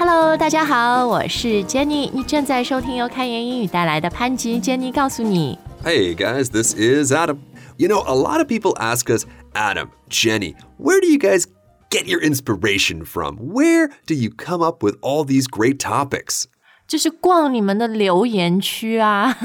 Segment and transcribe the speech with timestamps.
[0.00, 5.58] Hello，大家好，我是 Jenny，你正在收听由开言英语带来的潘吉 Jenny 告诉你。
[5.84, 7.38] Hey guys, this is Adam.
[7.76, 11.46] You know, a lot of people ask us, Adam, Jenny, where do you guys
[11.90, 13.36] get your inspiration from?
[13.36, 16.44] Where do you come up with all these great topics?
[16.86, 19.36] 就是逛你们的留言区啊。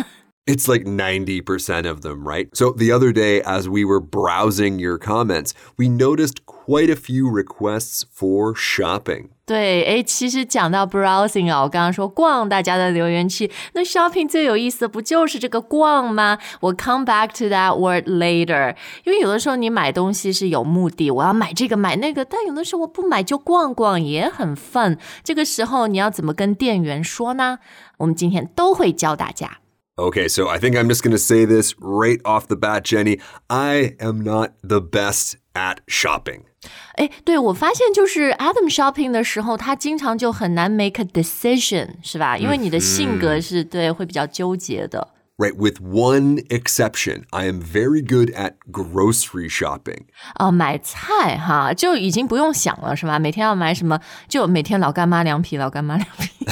[0.48, 2.50] It's like 90% of them, right?
[2.54, 7.30] So the other day, as we were browsing your comments, we noticed quite a few
[7.30, 9.30] requests for shopping.
[9.46, 16.40] 对，诶，其实讲到 browsing 啊，我刚刚说逛大家的留言区，那 shopping 最有意思的不就是这个逛吗？
[16.62, 24.98] 我 come back to that word later，因为有的时候你买东西是有目的，我要买这个买那个，但有的时候我不买就逛逛也很 fun。
[25.24, 27.60] 这个时候你要怎么跟店员说呢？
[27.98, 29.60] 我们今天都会教大家。
[29.98, 33.20] Okay, so I think I'm just going to say this right off the bat, Jenny.
[33.50, 36.46] I am not the best at shopping.
[36.96, 42.38] 哎，对我发现就是 Adam shopping 的时候，他经常就很难 make a decision，是吧？
[42.38, 45.10] 因为你的性格是对会比较纠结的。
[45.38, 50.06] Right, with one exception, I am very good at grocery shopping.
[50.40, 53.20] 哦，买菜哈，就已经不用想了，是吧？
[53.20, 56.46] 每天要买什么，就每天老干妈凉皮，老干妈凉皮，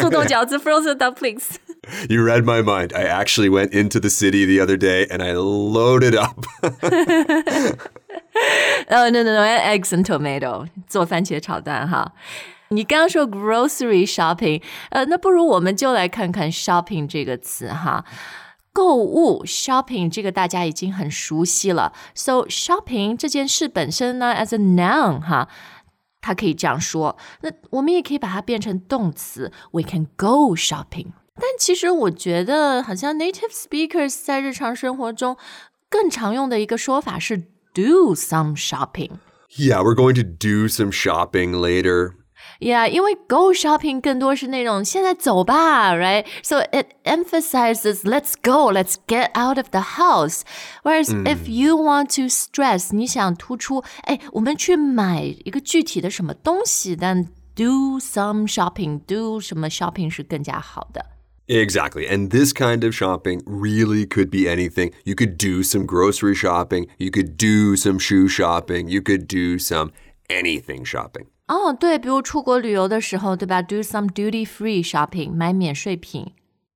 [0.00, 1.56] 速冻饺子 frozen dumplings。
[2.08, 2.92] You read my mind.
[2.94, 6.46] I actually went into the city the other day and I loaded up.
[8.86, 12.12] 呃、no no no，eggs and tomato 做番茄炒蛋哈。
[12.68, 18.04] 你刚刚说 grocery shopping，呃，那不如我们就来看看 shopping 这个词哈。
[18.72, 25.48] 购物 shopping 这个大家已经很熟悉了，so shopping 这件事本身呢，as a noun 哈，
[26.22, 27.18] 它可以这样说。
[27.42, 31.08] 那我们也可以把它变成动词，we can go shopping。
[31.36, 35.36] 但其实我觉得，好像 native speakers 在日常生活中
[35.88, 37.38] 更常用的一个说法是
[37.72, 39.12] do some shopping。
[39.56, 42.12] yeah, we're going to do some shopping later.
[42.58, 46.26] Yeah，因为 go shopping 更多是那种现在走吧，right?
[46.42, 50.42] So it emphasizes let's go, let's get out of the house.
[50.82, 57.24] Whereas if you want to stress，、你想突出，哎，我们去买一个具体的什么东西，但
[57.54, 61.06] do some shopping，do 什么 shopping 是更加好的。
[61.48, 62.06] Exactly.
[62.06, 64.92] And this kind of shopping really could be anything.
[65.04, 69.58] You could do some grocery shopping, you could do some shoe shopping, you could do
[69.58, 69.90] some
[70.30, 71.26] anything shopping.
[71.48, 73.60] 哦，对，比如出国旅游的时候，对吧？
[73.60, 76.32] Do some duty free shopping，买免税品。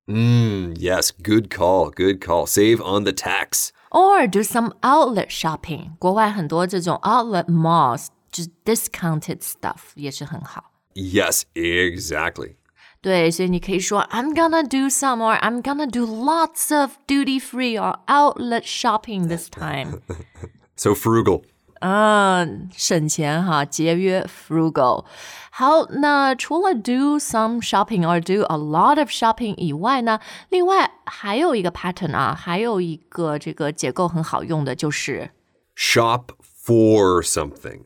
[0.06, 2.47] Mm, yes, good call, good call.
[2.47, 3.70] Save on the tax.
[3.91, 5.92] or do some outlet shopping。
[5.98, 10.72] 国外很多这种 outlet malls，就是 discounted stuff 也是很好。
[10.94, 12.56] Yes, exactly.
[13.00, 18.62] 对，所以你可以说 I'm gonna do some or I'm gonna do lots of duty free or outlet
[18.64, 20.00] shopping this time。
[20.76, 21.42] So frugal.
[21.80, 25.04] 嗯，省钱哈，节约 frugal。
[25.50, 35.30] 好，那除了 do some shopping or do a lot of shopping 以外呢，另外还有一个 pattern 啊，还有一个这个结构很好用的就是。
[35.76, 37.82] Shop for something.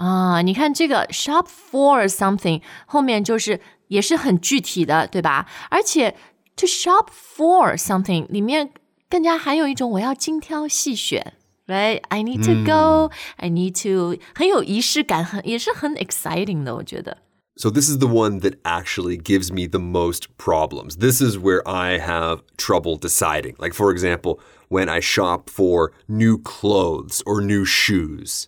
[0.00, 5.46] 啊，你看这个 shop for something 后面就是也是很具体的，对吧？
[5.70, 6.16] 而且
[6.56, 8.70] to shop for something 里面
[9.08, 11.34] 更加含有一种我要精挑细选。
[11.68, 13.10] Right, I need to go.
[13.38, 17.18] I need to 很有仪式感，很也是很 exciting 的，我觉得。
[17.56, 20.98] So this is the one that actually gives me the most problems.
[20.98, 23.56] This is where I have trouble deciding.
[23.58, 24.38] Like for example,
[24.68, 28.44] when I shop for new clothes or new shoes.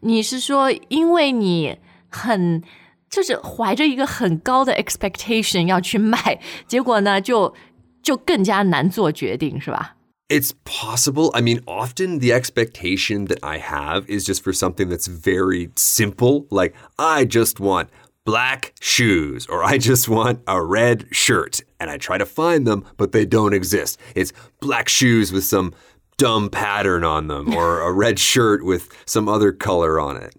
[0.00, 1.78] 你是说，因为你
[2.08, 2.62] 很
[3.08, 7.54] 就是怀着一个很高的 expectation 要去买，结果呢，就
[8.02, 9.96] 就更加难做决定，是吧？
[10.28, 11.30] It's possible.
[11.30, 16.46] I mean, often the expectation that I have is just for something that's very simple,
[16.50, 17.86] like I just want
[18.24, 21.60] black shoes or I just want a red shirt.
[21.78, 24.00] And I try to find them, but they don't exist.
[24.16, 25.72] It's black shoes with some
[26.20, 30.34] dumb pattern on them or a red shirt with some other color on it.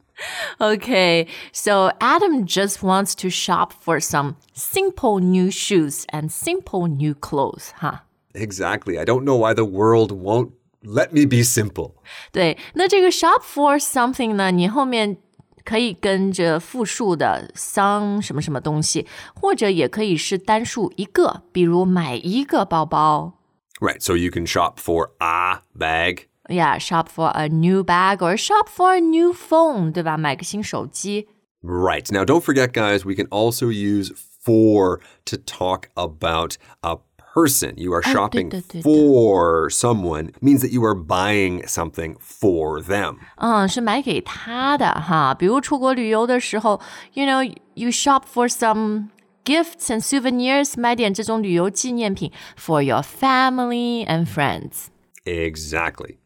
[0.59, 7.13] Okay, so Adam just wants to shop for some simple new shoes and simple new
[7.13, 8.05] clothes, 哈。
[8.33, 8.97] Exactly.
[8.97, 10.53] I don't know why the world won't
[10.83, 11.93] let me be simple.
[12.31, 15.17] 对，那这个 shop for something 呢，你后面
[15.63, 19.05] 可以跟着复数的 some 什么什么东西，
[19.35, 23.33] 或者也可以是单数一个，比如买一个包包。
[23.81, 24.01] Right.
[24.01, 26.27] So you can shop for a bag.
[26.49, 30.17] Yeah, shop for a new bag or shop for a new phone，对吧？
[30.17, 31.27] 买个新手机。
[31.61, 32.09] Right.
[32.11, 34.11] Now, don't forget, guys, we can also use
[34.43, 36.97] for to talk about a
[37.35, 37.73] person.
[37.75, 38.83] You are shopping 对，对，对，对。
[38.83, 43.17] for someone means that you are buying something for them.
[43.35, 45.35] 嗯，是买给他的哈。
[45.35, 46.79] 比如出国旅游的时候，
[47.13, 47.43] you know
[47.73, 49.09] you shop for some
[49.43, 54.87] gifts and souvenirs，买点这种旅游纪念品 for your family and friends。
[55.25, 56.17] Exactly.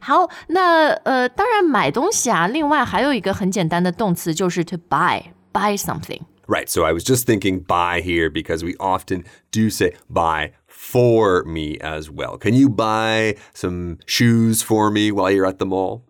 [0.00, 6.20] 好，那呃，当然买东西啊，另外还有一个很简单的动词就是 to buy，buy something。
[6.46, 6.68] Right.
[6.68, 11.78] So I was just thinking buy here because we often do say buy for me
[11.80, 12.36] as well.
[12.36, 16.02] Can you buy some shoes for me while you're at the mall?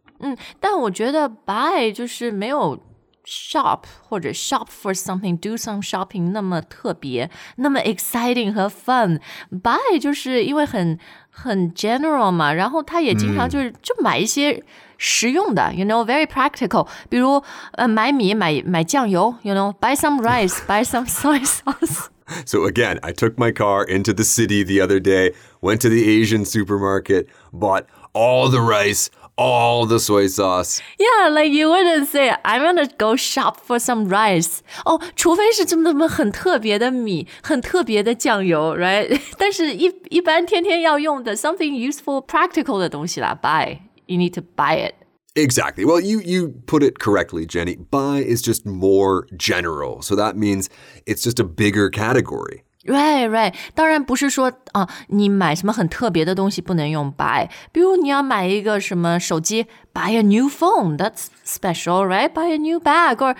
[0.61, 2.79] 但我觉得 buy 就是没有
[3.27, 10.99] shop 或者 shop for something do some shopping 那么特别，那么 exciting 和 fun。buy 就是因为很
[11.31, 14.63] 很 general 嘛，然后他也经常就是、就买一些
[14.99, 16.89] 实用的，you know very practical。
[17.09, 17.43] 比如
[17.73, 22.09] 呃买米买买酱油，you know buy some rice buy some soy sauce。
[22.45, 26.09] So again, I took my car into the city the other day, went to the
[26.09, 27.85] Asian supermarket, bought
[28.15, 30.81] all the rice, all the soy sauce.
[30.99, 34.61] Yeah, like you wouldn't say I'm gonna go shop for some rice.
[34.85, 39.21] 哦，除非是这么这么很特别的米，很特别的酱油，right？
[39.39, 43.79] 但是一一般天天要用的 something useful, practical 的东西啦，buy.
[44.07, 44.95] You need to buy it.
[45.35, 45.87] Exactly.
[45.87, 47.77] Well, you you put it correctly, Jenny.
[47.77, 50.03] Buy is just more general.
[50.03, 50.69] So that means
[51.07, 52.65] it's just a bigger category.
[52.87, 53.55] Right, right.
[53.77, 57.49] 当然不是说啊，你买什么很特别的东西不能用 buy。
[57.71, 60.97] 比如你要买一个什么手机，buy a new phone.
[60.97, 62.29] That's special, right?
[62.29, 63.37] Buy a new bag or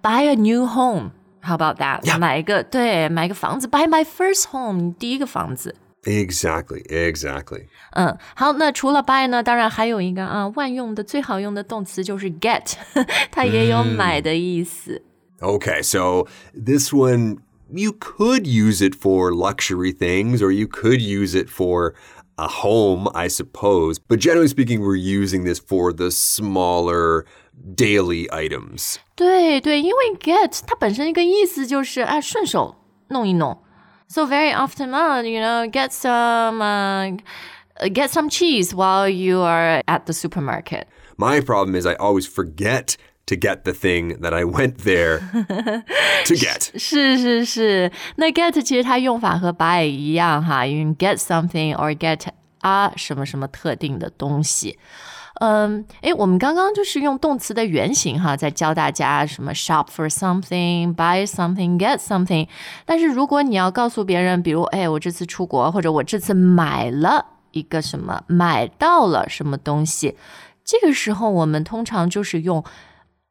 [0.00, 1.10] buy a new home.
[1.42, 2.00] How about that?
[2.04, 2.18] Yeah.
[2.18, 5.74] 买一个对，买一个房子，buy my first home，你第一个房子。
[6.04, 6.82] Exactly.
[6.88, 7.66] Exactly.
[7.92, 12.72] 嗯，好，那除了 buy 呢，当然还有一个啊，万用的最好用的动词就是 get，
[13.30, 15.02] 它也有买的意思。
[15.40, 17.38] Okay, so this one
[17.72, 21.94] you could use it for luxury things or you could use it for
[22.38, 23.98] a home, I suppose.
[23.98, 27.26] But generally speaking, we're using this for the smaller
[27.74, 28.98] daily items.
[29.16, 32.76] 对对，因为 get 它本身一个意思就是啊，顺手
[33.08, 33.58] 弄一弄。
[34.08, 37.18] So very often, uh, you know, get some uh,
[37.92, 40.86] get some cheese while you are at the supermarket.
[41.18, 42.96] My problem is I always forget
[43.26, 45.20] to get the thing that I went there
[46.24, 46.70] to get.
[46.78, 52.20] 是是是，那 get 其实它用法和 buy 一样哈，因为 get something or get
[52.60, 54.78] 啊什么什么特定的东西。
[55.40, 62.48] 嗯，诶，我们刚刚就是用动词的原形哈，在教大家什么 shop for something, buy something, get something。
[62.84, 70.16] 但是如果你要告诉别人，比如哎，我这次出国，或者我这次买了一个什么，买到了什么东西，
[70.64, 72.64] 这个时候我们通常就是用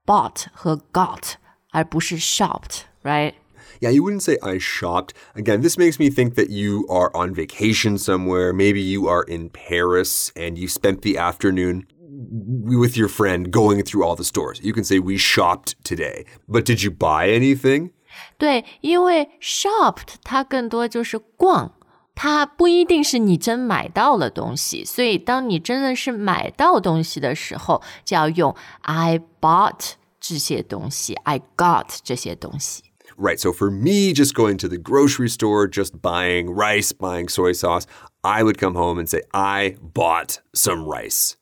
[0.06, 1.34] bought 和 got，
[1.72, 3.34] 而不是 shopped，right？
[3.80, 5.14] Yeah, you wouldn't say I shopped.
[5.36, 8.52] Again, this makes me think that you are on vacation somewhere.
[8.52, 14.04] Maybe you are in Paris and you spent the afternoon with your friend going through
[14.04, 14.60] all the stores.
[14.64, 16.26] You can say we shopped today.
[16.48, 17.92] But did you buy anything?
[18.40, 21.74] 对，因为 shopped 它更多就是逛，
[22.16, 32.84] 它不一定是你真买到了东西，所以当你真的是买到东西的时候，就要用 I bought 这些东西，I got 这些东西。
[33.18, 33.40] Right.
[33.40, 37.86] So for me, just going to the grocery store, just buying rice, buying soy sauce,
[38.22, 41.34] I would come home and say, I bought some rice.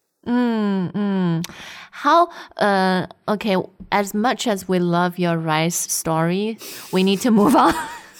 [1.91, 6.57] 好，呃，OK，as、much as we love your rice story,
[6.91, 7.73] we need to move on 。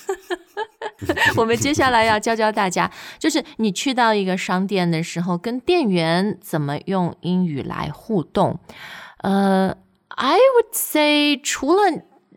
[1.37, 8.59] 我们接下来要教教大家，就是你去到一个商店的时候，跟店员怎么用英语来互动。
[9.19, 9.77] 呃
[10.09, 11.83] ，I would say，除了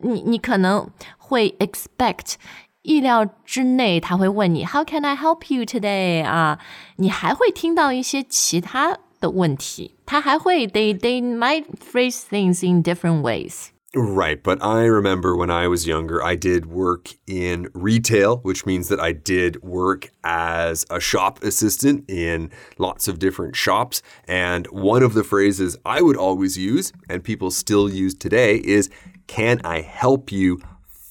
[0.01, 2.33] 你，你可能会 expect
[2.81, 6.25] 意料之内，他会问你 How can I help you today？
[6.25, 6.59] 啊，
[6.97, 13.67] 你还会听到一些其他的问题，他还会 they they might phrase things in different ways。
[13.95, 18.99] Right, but I remember when I was younger, I did work in retail, which means that
[18.99, 24.01] I did work as a shop assistant in lots of different shops.
[24.27, 28.89] And one of the phrases I would always use, and people still use today, is
[29.27, 30.59] Can I help you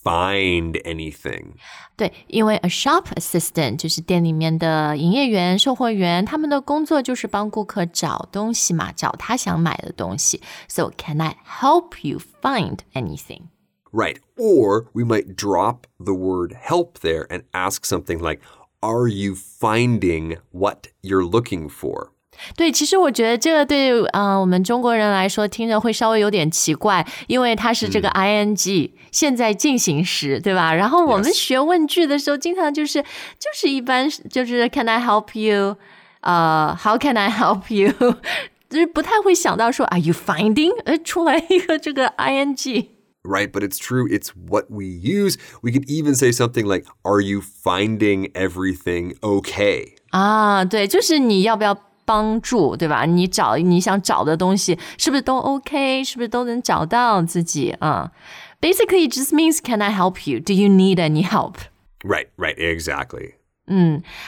[0.03, 1.53] find anything?
[1.95, 10.41] 对，因为 a shop assistant 就是店里面的营业员、售货员，他们的工作就是帮顾客找东西嘛，找他想买的东西。
[10.67, 13.49] So can I help you find anything？
[13.91, 14.17] Right.
[14.37, 18.41] Or we might drop the word help there and ask something like,
[18.79, 22.11] Are you finding what you're looking for?
[22.55, 30.73] 对，其实我觉得这个对呃我们中国人来说听着会稍微有点奇怪，因为它是这个 ing、现在进行时，对吧？
[30.73, 31.33] 然后我们 Yes.
[31.33, 35.77] 学问句的时候，经常就是就是一般就是 Can I help you？
[36.21, 37.91] 呃、h o w can I help you？
[38.69, 40.73] 就是不太会想到说 Are you finding？
[40.83, 42.87] 呃，出来一个这个 ing。
[43.23, 44.07] Right, but it's true.
[44.07, 45.35] It's what we use.
[45.61, 49.95] We could even say something like, Are you finding everything okay?
[50.11, 53.05] 啊，对，就是你要不要 帮助，对吧？
[53.05, 56.03] 你找你想找的东西，是不是都 OK？
[56.03, 58.11] 是不是都能找到自己啊、
[58.61, 60.39] Basically, it just means can I help you?
[60.39, 61.55] Do you need any help?
[62.03, 63.33] Right, right, exactly.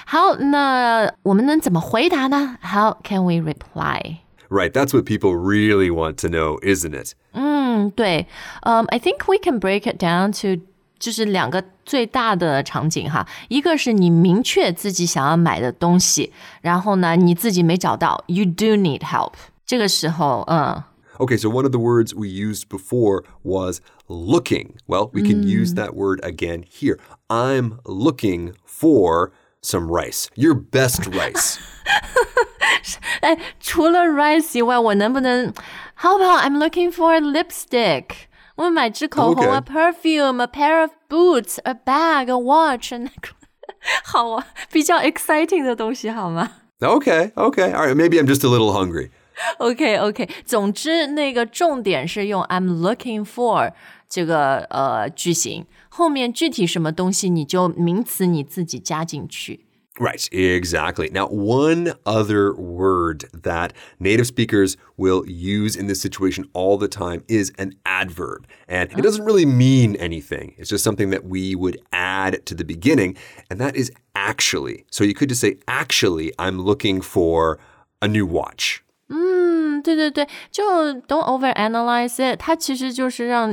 [0.05, 2.57] 好，那我们能怎么回答呢？
[2.61, 4.17] How can we reply?
[4.49, 7.13] Right, that's what people really want to know, isn't it?
[7.33, 8.25] 嗯，对，
[8.61, 10.61] 嗯、i think we can break it down to
[10.97, 19.33] 就是两个最大的场景哈，一个是你明确自己想要买的东西，然后呢你自己没找到，you do need help。
[19.65, 20.83] 这个时候，嗯。
[21.19, 24.75] Okay, so one of the words we used before was looking.
[24.87, 26.97] Well, we can use that word again here.
[27.27, 30.27] I'm looking for some rice.
[30.35, 31.57] Your best rice.
[33.19, 35.53] 哎，除了 rice 以外，我能不能？
[35.95, 38.29] How about I'm looking for a lipstick？
[38.55, 39.49] 我买支口红 Okay.
[39.49, 43.09] a perfume, a pair of boots, a bag, a watch, and
[44.03, 47.73] 好啊，比较 exciting 的东西好吗 Okay, okay.
[47.73, 49.09] All right, maybe I'm just a little hungry.
[49.57, 53.71] ？OK OK，总之那个重点是用 I'm looking for
[54.09, 59.62] 这个呃句型，后面具体什么东西你就名词你自己加进去。
[59.99, 61.09] Right, exactly.
[61.11, 67.25] Now, one other word that native speakers will use in this situation all the time
[67.27, 68.47] is an adverb.
[68.69, 70.55] And it doesn't really mean anything.
[70.57, 73.17] It's just something that we would add to the beginning,
[73.49, 74.85] and that is actually.
[74.89, 77.59] So you could just say, actually, I'm looking for
[78.01, 78.81] a new watch.
[79.09, 80.63] 嗯，对对对，就
[81.07, 83.51] don't overanalyze it，它其实就是让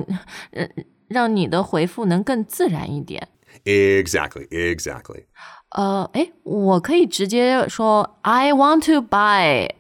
[0.52, 0.68] 呃
[1.08, 3.26] 让你的回复能更自然一点。
[3.64, 5.24] Exactly, exactly.
[5.70, 9.70] 呃，诶，我可以直接说 I want to buy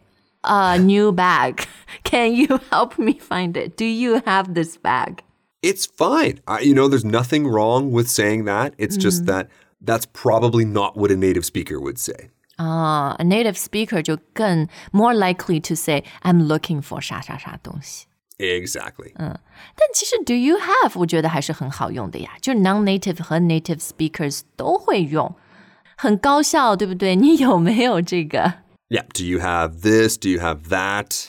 [0.42, 1.64] a new bag.
[2.04, 3.76] Can you help me find it?
[3.76, 5.18] Do you have this bag?
[5.62, 6.40] It's fine.
[6.44, 8.72] I, you know, there's nothing wrong with saying that.
[8.78, 9.48] It's just that
[9.80, 12.30] that's probably not what a native speaker would say.
[12.56, 18.06] 啊、a native speaker 就更 more likely to say I'm looking for 啥啥啥东西。
[18.38, 19.12] Exactly.
[19.16, 25.34] 但其实 do you have 我觉得还是很好用的呀，就 non-native 和 native speakers 都会用，
[26.00, 27.16] 很高效，对不对？
[27.16, 28.54] 你有没有这个？
[28.88, 29.04] Yeah.
[29.12, 30.16] Do you have this?
[30.16, 31.26] Do you have that?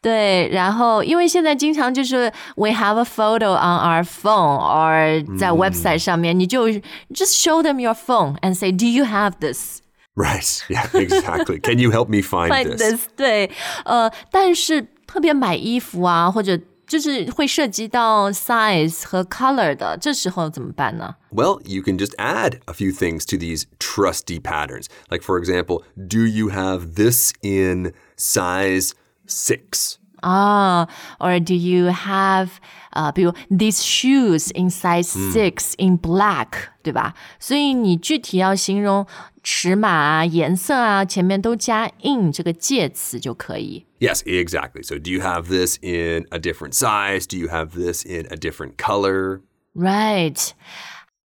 [0.00, 7.80] 对，然后因为现在经常就是 we have a photo on our phone or 在 website 上面，你就 just show them
[7.80, 9.80] your phone and say do you have this
[10.14, 10.64] Right.
[10.68, 11.60] Yeah, exactly.
[11.60, 12.92] Can you help me find like this?
[12.92, 13.06] this？
[13.16, 13.50] 对，
[13.84, 16.58] 呃，但是特别买衣服啊，或者
[16.90, 21.16] 就是会涉及到 size 和 color 的，这时候怎么办呢？
[21.30, 24.86] Well, you can just add a few things to these trusty patterns.
[25.08, 28.92] Like, for example, do you have this in size
[29.26, 29.96] six?
[30.20, 32.48] 啊，or do you have
[32.90, 36.48] 呃，比如 these shoes in size six in black，、
[36.82, 37.14] 对吧？
[37.38, 39.06] 所以你具体要形容
[39.42, 43.84] 尺码啊、颜色啊，前面都加 in 这个介词就可以。
[44.00, 44.82] Yes, exactly.
[44.82, 47.26] So, do you have this in a different size?
[47.26, 49.40] Do you have this in a different color?
[49.74, 50.50] Right，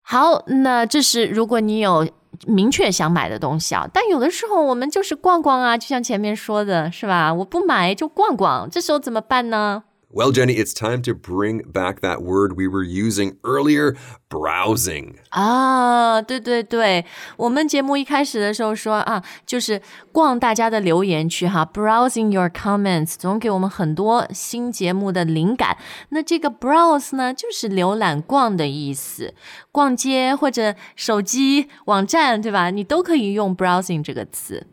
[0.02, 2.10] 好，那这是如果你有
[2.48, 7.34] 明确想买的东西啊，但有的时候我们就是逛逛啊，就像前面说的是吧？
[7.34, 9.84] 我不买就逛逛，这时候怎么办呢？
[10.16, 13.96] Well, Jenny, it's time to bring back that word we were using earlier
[14.30, 15.16] browsing.
[15.30, 17.06] 啊，对对对，
[17.38, 25.78] 我们节目一开始的时候说啊，就是逛大家的留言区哈，browsing your comments，总给我们很多新节目的灵感。
[26.10, 29.34] 那这个 browse 呢，就是浏览、逛的意思，
[29.72, 32.70] 逛街或者手机网站，对吧？
[32.70, 34.68] 你都可以用 browsing 这个词。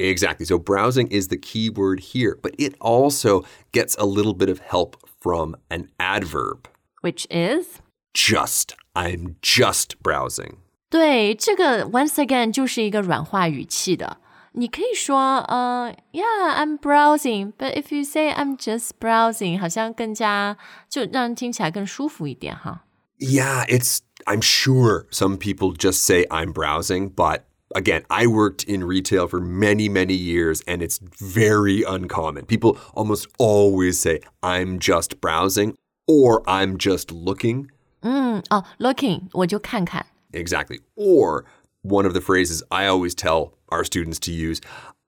[0.00, 0.44] Exactly.
[0.44, 4.60] So, browsing is the key word here, but it also gets a little bit of
[4.60, 6.68] help from an adverb.
[7.00, 7.80] Which is，
[8.12, 8.74] Just.
[8.94, 10.56] I'm just browsing.
[10.88, 14.18] 对，这个 once again 就是一个软化语气的。
[14.52, 17.52] 你可以说，呃、y e a h I'm browsing.
[17.58, 20.56] But if you say I'm just browsing，好像更加
[20.88, 22.84] 就让人听起来更舒服一点哈。
[23.18, 27.42] Yeah, it's, I'm sure some people just say I'm browsing, but
[27.74, 32.46] again, I worked in retail for many, many years and it's very uncommon.
[32.46, 35.74] People almost always say I'm just browsing
[36.06, 37.68] or I'm just looking.
[38.02, 40.06] 嗯，哦，looking，我就看看。
[40.32, 40.80] Exactly.
[40.94, 41.44] Or
[41.82, 44.60] one of the phrases I always tell our students to use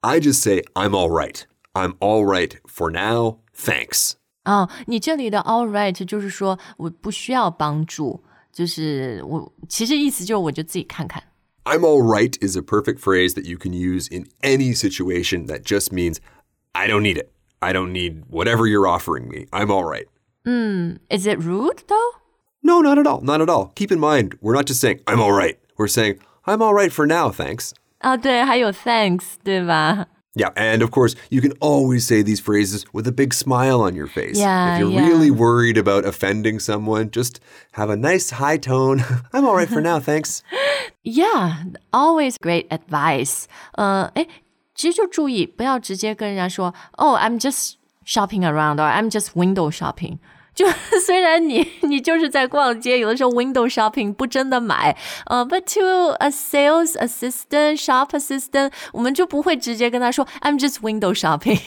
[0.03, 1.45] I just say, I'm all right.
[1.75, 3.39] I'm all right for now.
[3.55, 4.15] Thanks.
[4.45, 11.23] 哦，你这里的 all right 就是说我不需要帮助，就是我其实意思就是我就自己看看。
[11.67, 15.65] I'm all right is a perfect phrase that you can use in any situation that
[15.65, 16.21] just means
[16.75, 17.31] I don't need it.
[17.61, 19.47] I don't need whatever you're offering me.
[19.53, 20.07] I'm all right.
[21.11, 22.11] Is it rude though?
[22.63, 23.21] No, not at all.
[23.21, 23.73] Not at all.
[23.75, 25.59] Keep in mind, we're not just saying I'm all right.
[25.77, 27.75] We're saying I'm all right for now, thanks.
[28.01, 30.07] 啊，对，还有 thanks，对吧？
[30.35, 33.97] Yeah, and of course, you can always say these phrases with a big smile on
[33.97, 34.39] your face.
[34.39, 35.09] Yeah, if you're yeah.
[35.09, 37.41] really worried about offending someone, just
[37.73, 39.03] have a nice high tone.
[39.33, 40.45] I'm all right for now, thanks.
[41.03, 43.47] Yeah, always great advice.
[43.73, 44.29] 呃，哎，
[44.77, 47.75] 其实就注意不要直接跟人家说，Oh, I'm just
[48.05, 50.19] shopping around or I'm just window shopping。
[50.55, 50.67] 就
[51.05, 55.87] 虽然你你就是在逛街，有的时候 window shopping 不真的买，呃、b u t to
[56.19, 61.61] a sales assistant, shop assistant，我们就不会直接跟他说 I'm just window shopping。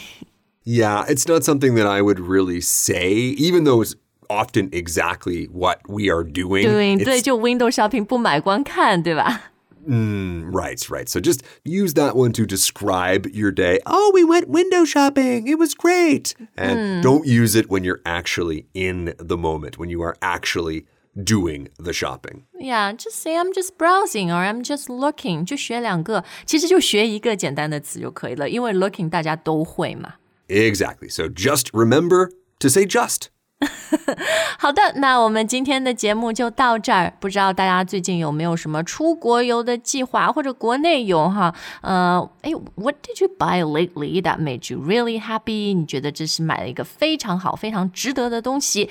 [0.66, 3.96] Yeah, it's not something that I would really say, even though it's
[4.28, 6.64] often exactly what we are doing.
[6.64, 9.52] 对 It's- 对，就 window shopping 不买光看，对吧？
[9.86, 11.10] Right, right.
[11.10, 13.80] So just use that one to describe your day.
[13.88, 15.48] Oh, we went window shopping.
[15.48, 16.36] It was great.
[16.56, 20.86] And don't use it when you're actually in the moment, when you are actually
[21.24, 22.46] doing the shopping.
[22.60, 30.14] Yeah, just say I'm just browsing or I'm just looking，就学两个，其实就学一个简单的词就可以了，因为 looking 大家都会嘛。
[30.48, 31.10] Exactly.
[31.10, 33.30] So just remember to say just.
[34.58, 37.14] 好的，那我们今天的节目就到这儿。
[37.20, 41.54] 不知道大家最近有没有什么出国游的计划，或者国内游哈？
[41.82, 45.76] 呃，哎，What did you buy lately that made you really happy？
[45.76, 48.90] 你觉得这是买了一个非常好、非常值得的东西？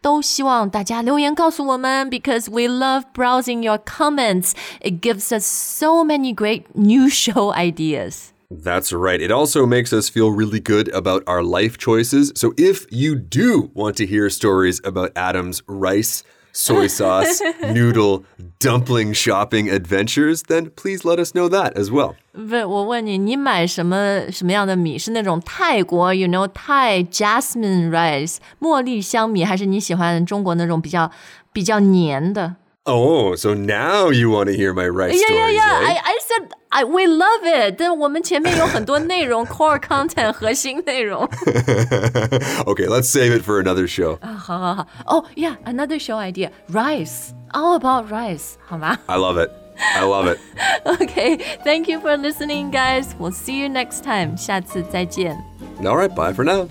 [0.00, 4.52] 都希望大家留言告诉我们，because we love browsing your comments.
[4.80, 8.28] It gives us so many great new show ideas.
[8.50, 9.20] That's right.
[9.20, 12.32] It also makes us feel really good about our life choices.
[12.36, 17.42] So if you do want to hear stories about Adam's rice, soy sauce,
[17.74, 18.24] noodle,
[18.60, 22.14] dumpling shopping adventures, then please let us know that as well.
[22.32, 24.96] 不是，我问你，你买什么什么样的米？
[24.96, 31.10] 是那种泰国，you know，泰 jasmine rice 茉莉香米，还是你喜欢中国那种比较
[31.52, 32.54] 比较黏的
[32.88, 35.80] Oh, so now you want to hear my rice ？Yeah, yeah, stories, yeah.
[35.82, 35.92] eh?
[35.92, 37.76] I I said I we love it.
[37.78, 41.26] 但我们前面有很多内容，core content 核心内容。
[42.64, 44.18] okay, let's save it for another show.
[44.24, 44.86] 好好好。
[45.06, 46.50] Oh, yeah, another show idea.
[46.68, 48.54] Rice, all about rice.
[48.64, 49.50] 好吗 I love it.
[49.78, 50.38] I love it.
[50.86, 53.14] Okay, thank you for listening, guys.
[53.18, 54.36] We'll see you next time.
[54.36, 55.36] 下次再见。
[55.82, 56.68] All right, bye for now.